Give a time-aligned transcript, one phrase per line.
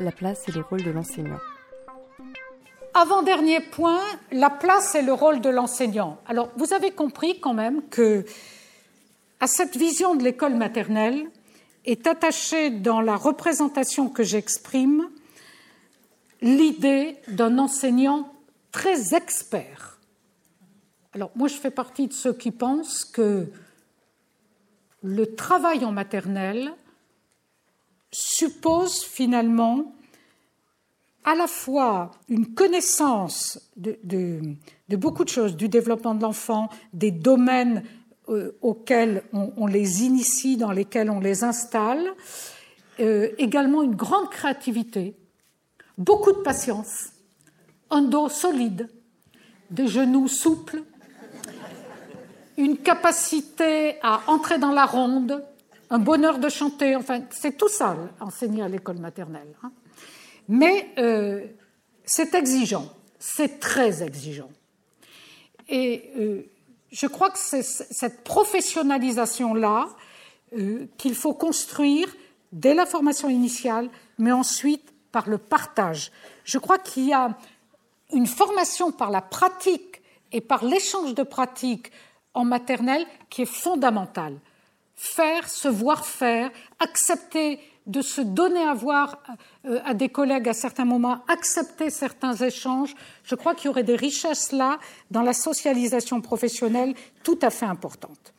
[0.00, 1.38] La place et le rôle de l'enseignant.
[2.94, 6.20] Avant-dernier point, la place et le rôle de l'enseignant.
[6.26, 8.24] Alors, vous avez compris quand même que
[9.40, 11.30] à cette vision de l'école maternelle
[11.84, 15.08] est attachée dans la représentation que j'exprime
[16.40, 18.32] l'idée d'un enseignant
[18.72, 19.98] très expert.
[21.14, 23.46] Alors moi je fais partie de ceux qui pensent que
[25.02, 26.72] le travail en maternelle
[28.10, 29.92] suppose finalement
[31.24, 33.98] à la fois une connaissance de,
[34.96, 37.82] beaucoup de choses, du développement de l'enfant, des domaines
[38.28, 42.02] euh, auxquels on, les initie, dans lesquels on les installe,
[43.00, 45.16] euh, également une grande créativité,
[45.98, 47.10] beaucoup de patience,
[47.90, 48.88] un dos solide,
[49.70, 50.82] des genoux souples,
[52.56, 55.44] une capacité à entrer dans la ronde,
[55.90, 59.54] un bonheur de chanter, enfin, c'est tout ça, enseigner à l'école maternelle.
[59.62, 59.72] Hein.
[60.48, 61.46] Mais euh,
[62.04, 62.86] c'est exigeant,
[63.18, 64.50] c'est très exigeant.
[65.68, 66.42] Et euh,
[66.90, 69.88] je crois que c'est cette professionnalisation-là
[70.56, 72.08] euh, qu'il faut construire
[72.52, 76.10] dès la formation initiale, mais ensuite par le partage.
[76.44, 77.36] Je crois qu'il y a
[78.12, 81.92] une formation par la pratique et par l'échange de pratiques
[82.32, 84.38] en maternelle qui est fondamentale.
[85.00, 89.22] Faire, se voir faire, accepter de se donner à voir
[89.64, 92.94] euh, à des collègues à certains moments, accepter certains échanges.
[93.22, 94.78] Je crois qu'il y aurait des richesses là
[95.12, 98.34] dans la socialisation professionnelle tout à fait importantes.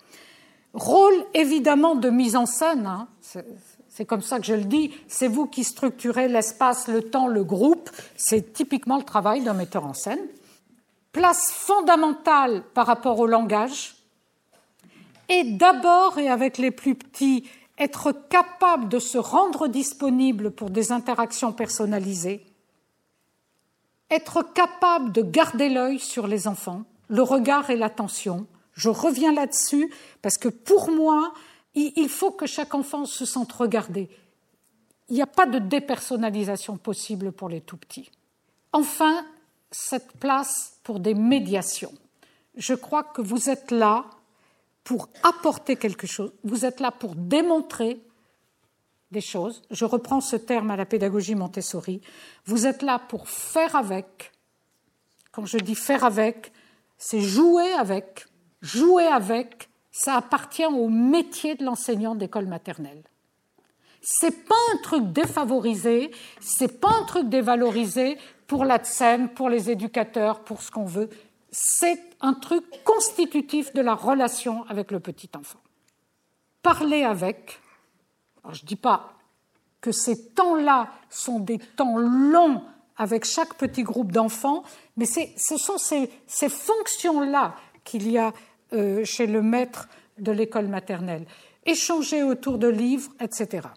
[0.73, 5.27] Rôle évidemment de mise en scène, hein c'est comme ça que je le dis, c'est
[5.27, 9.93] vous qui structurez l'espace, le temps, le groupe, c'est typiquement le travail d'un metteur en
[9.93, 10.25] scène.
[11.11, 13.95] Place fondamentale par rapport au langage,
[15.29, 20.91] et d'abord et avec les plus petits, être capable de se rendre disponible pour des
[20.91, 22.45] interactions personnalisées,
[24.09, 28.47] être capable de garder l'œil sur les enfants, le regard et l'attention.
[28.73, 31.33] Je reviens là-dessus parce que pour moi,
[31.75, 34.09] il faut que chaque enfant se sente regardé.
[35.09, 38.11] Il n'y a pas de dépersonnalisation possible pour les tout petits.
[38.73, 39.25] Enfin,
[39.71, 41.93] cette place pour des médiations.
[42.55, 44.05] Je crois que vous êtes là
[44.83, 48.01] pour apporter quelque chose, vous êtes là pour démontrer
[49.11, 49.61] des choses.
[49.71, 52.01] Je reprends ce terme à la pédagogie Montessori.
[52.45, 54.31] Vous êtes là pour faire avec.
[55.31, 56.51] Quand je dis faire avec,
[56.97, 58.25] c'est jouer avec,
[58.61, 63.03] jouer avec ça appartient au métier de l'enseignant d'école maternelle.
[64.01, 68.17] C'est pas un truc défavorisé, c'est pas un truc dévalorisé
[68.47, 71.09] pour la scène, pour les éducateurs, pour ce qu'on veut.
[71.51, 75.59] C'est un truc constitutif de la relation avec le petit enfant.
[76.61, 77.59] Parler avec,
[78.51, 79.13] je dis pas
[79.81, 82.61] que ces temps-là sont des temps longs
[82.97, 84.63] avec chaque petit groupe d'enfants,
[84.97, 87.55] mais ce sont ces, ces fonctions-là
[87.85, 88.33] qu'il y a
[88.73, 89.87] euh, chez le maître
[90.17, 91.25] de l'école maternelle,
[91.65, 93.69] échanger autour de livres, etc.